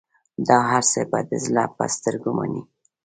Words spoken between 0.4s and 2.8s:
دا هرڅه به د زړه په سترګو منې.